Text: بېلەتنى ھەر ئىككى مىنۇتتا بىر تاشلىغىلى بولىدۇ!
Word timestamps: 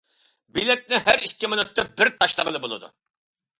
بېلەتنى 0.55 1.01
ھەر 1.09 1.27
ئىككى 1.27 1.51
مىنۇتتا 1.53 1.87
بىر 2.01 2.13
تاشلىغىلى 2.19 2.65
بولىدۇ! 2.67 2.93